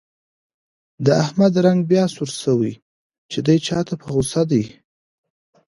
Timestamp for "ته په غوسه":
3.87-4.41